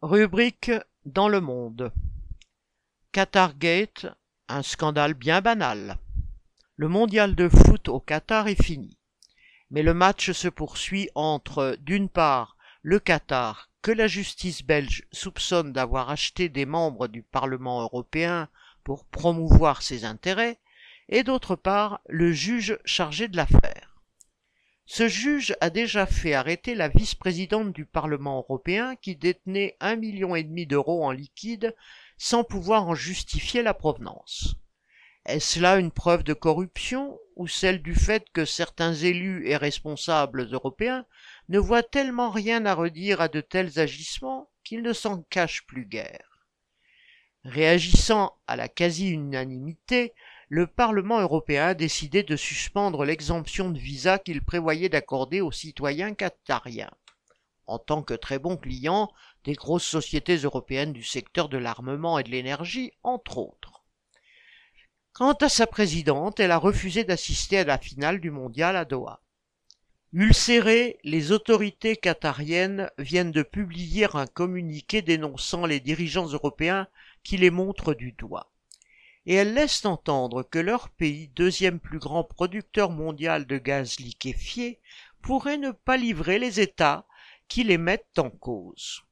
[0.00, 0.70] Rubrique
[1.06, 1.92] dans le monde.
[3.10, 4.06] Qatargate,
[4.46, 5.98] un scandale bien banal.
[6.76, 8.96] Le mondial de foot au Qatar est fini.
[9.72, 15.72] Mais le match se poursuit entre, d'une part, le Qatar, que la justice belge soupçonne
[15.72, 18.48] d'avoir acheté des membres du Parlement européen
[18.84, 20.60] pour promouvoir ses intérêts,
[21.08, 23.87] et d'autre part, le juge chargé de l'affaire.
[24.98, 30.34] Ce juge a déjà fait arrêter la vice-présidente du Parlement européen qui détenait un million
[30.34, 31.76] et demi d'euros en liquide
[32.16, 34.56] sans pouvoir en justifier la provenance.
[35.24, 40.52] Est-ce là une preuve de corruption ou celle du fait que certains élus et responsables
[40.52, 41.06] européens
[41.48, 45.86] ne voient tellement rien à redire à de tels agissements qu'ils ne s'en cachent plus
[45.86, 46.44] guère?
[47.44, 50.12] Réagissant à la quasi-unanimité,
[50.50, 56.14] le Parlement européen a décidé de suspendre l'exemption de visa qu'il prévoyait d'accorder aux citoyens
[56.14, 56.90] qatariens,
[57.66, 59.12] en tant que très bons clients
[59.44, 63.84] des grosses sociétés européennes du secteur de l'armement et de l'énergie, entre autres.
[65.12, 69.20] Quant à sa présidente, elle a refusé d'assister à la finale du mondial à Doha.
[70.14, 76.88] Ulcérées, les autorités qatariennes viennent de publier un communiqué dénonçant les dirigeants européens
[77.22, 78.50] qui les montrent du doigt
[79.28, 84.80] et elles laissent entendre que leur pays, deuxième plus grand producteur mondial de gaz liquéfié,
[85.20, 87.06] pourrait ne pas livrer les États
[87.46, 89.02] qui les mettent en cause.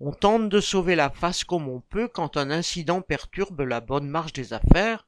[0.00, 4.08] On tente de sauver la face comme on peut quand un incident perturbe la bonne
[4.08, 5.06] marche des affaires,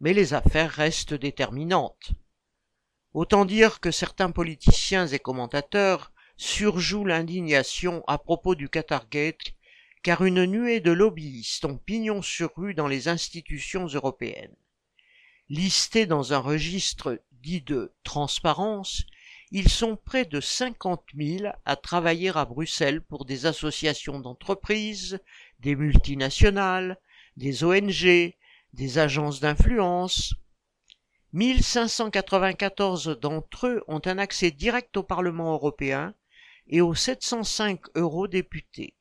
[0.00, 2.10] mais les affaires restent déterminantes.
[3.14, 9.55] Autant dire que certains politiciens et commentateurs surjouent l'indignation à propos du Qatargate
[10.06, 14.54] car une nuée de lobbyistes ont pignon sur rue dans les institutions européennes.
[15.48, 19.02] Listés dans un registre dit de transparence,
[19.50, 25.18] ils sont près de cinquante mille à travailler à Bruxelles pour des associations d'entreprises,
[25.58, 27.00] des multinationales,
[27.36, 28.32] des ONG,
[28.74, 30.34] des agences d'influence.
[31.32, 36.14] 1594 d'entre eux ont un accès direct au Parlement européen
[36.68, 38.95] et aux 705 eurodéputés.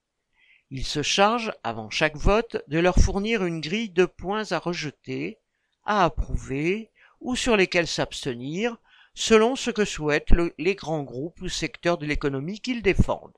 [0.77, 5.39] Il se charge, avant chaque vote, de leur fournir une grille de points à rejeter,
[5.85, 6.91] à approuver
[7.21, 8.75] ou sur lesquels s'abstenir,
[9.13, 13.37] selon ce que souhaitent les grands groupes ou secteurs de l'économie qu'ils défendent.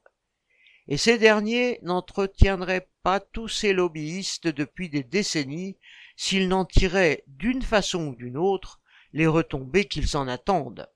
[0.88, 5.78] Et ces derniers n'entretiendraient pas tous ces lobbyistes depuis des décennies
[6.16, 8.82] s'ils n'en tiraient d'une façon ou d'une autre
[9.14, 10.90] les retombées qu'ils en attendent.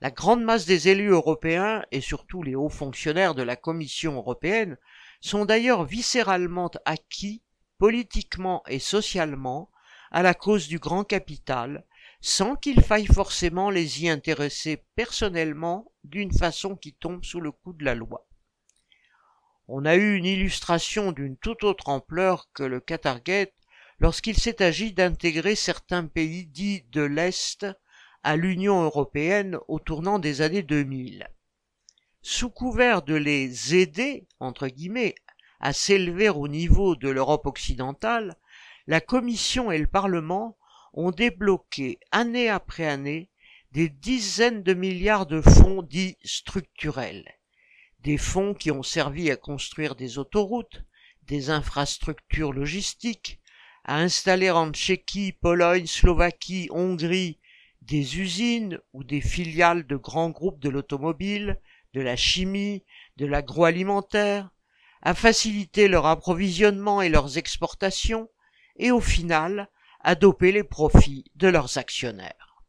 [0.00, 4.78] La grande masse des élus européens et surtout les hauts fonctionnaires de la Commission européenne
[5.22, 7.42] sont d'ailleurs viscéralement acquis,
[7.78, 9.70] politiquement et socialement,
[10.10, 11.86] à la cause du grand capital,
[12.20, 17.72] sans qu'il faille forcément les y intéresser personnellement d'une façon qui tombe sous le coup
[17.72, 18.26] de la loi.
[19.68, 23.54] On a eu une illustration d'une toute autre ampleur que le Qatargate
[24.00, 27.64] lorsqu'il s'est agi d'intégrer certains pays dits de l'Est
[28.24, 31.28] à l'Union européenne au tournant des années 2000
[32.22, 35.14] sous couvert de les aider, entre guillemets,
[35.60, 38.36] à s'élever au niveau de l'Europe occidentale,
[38.86, 40.56] la Commission et le Parlement
[40.92, 43.30] ont débloqué année après année
[43.72, 47.28] des dizaines de milliards de fonds dits structurels,
[48.00, 50.84] des fonds qui ont servi à construire des autoroutes,
[51.22, 53.40] des infrastructures logistiques,
[53.84, 57.38] à installer en Tchéquie, Pologne, Slovaquie, Hongrie
[57.80, 61.60] des usines ou des filiales de grands groupes de l'automobile,
[61.94, 62.84] de la chimie,
[63.16, 64.50] de l'agroalimentaire,
[65.02, 68.28] à faciliter leur approvisionnement et leurs exportations,
[68.76, 69.68] et au final
[70.00, 72.62] à doper les profits de leurs actionnaires.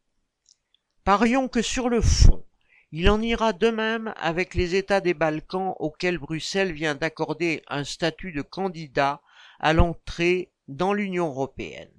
[1.04, 2.46] Parions que sur le fond,
[2.92, 7.84] il en ira de même avec les États des Balkans auxquels Bruxelles vient d'accorder un
[7.84, 9.22] statut de candidat
[9.60, 11.92] à l'entrée dans l'Union européenne.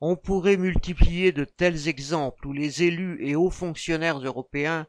[0.00, 4.86] On pourrait multiplier de tels exemples où les élus et hauts fonctionnaires européens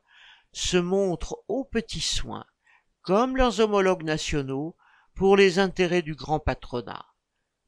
[0.51, 2.45] se montrent aux petits soins,
[3.01, 4.75] comme leurs homologues nationaux,
[5.15, 7.05] pour les intérêts du grand patronat,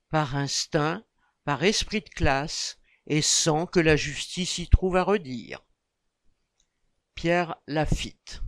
[0.10, 1.04] par instinct,
[1.46, 2.78] par esprit de classe,
[3.08, 5.62] et sans que la justice y trouve à redire.
[7.16, 8.42] Pierre Lafitte